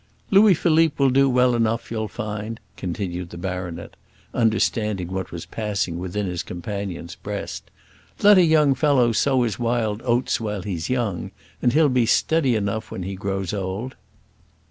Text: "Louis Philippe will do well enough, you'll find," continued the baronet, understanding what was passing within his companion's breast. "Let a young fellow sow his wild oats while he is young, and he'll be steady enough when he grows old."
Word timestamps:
"Louis 0.31 0.55
Philippe 0.55 0.95
will 0.97 1.11
do 1.11 1.29
well 1.29 1.53
enough, 1.53 1.91
you'll 1.91 2.07
find," 2.07 2.59
continued 2.75 3.29
the 3.29 3.37
baronet, 3.37 3.95
understanding 4.33 5.09
what 5.09 5.31
was 5.31 5.45
passing 5.45 5.99
within 5.99 6.25
his 6.25 6.41
companion's 6.41 7.13
breast. 7.13 7.69
"Let 8.23 8.39
a 8.39 8.43
young 8.43 8.73
fellow 8.73 9.11
sow 9.11 9.43
his 9.43 9.59
wild 9.59 10.01
oats 10.03 10.39
while 10.41 10.63
he 10.63 10.73
is 10.73 10.89
young, 10.89 11.29
and 11.61 11.73
he'll 11.73 11.87
be 11.87 12.07
steady 12.07 12.55
enough 12.55 12.89
when 12.89 13.03
he 13.03 13.13
grows 13.13 13.53
old." 13.53 13.95